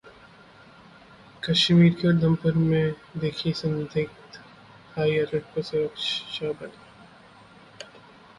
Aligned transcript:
कश्मीर 1.43 1.93
के 1.99 2.07
उधमपुर 2.07 2.53
में 2.53 2.95
दिखे 3.19 3.51
संदिग्ध, 3.61 4.41
हाई 4.97 5.17
अलर्ट 5.19 5.53
पर 5.55 5.61
सुरक्षाबल 5.61 6.71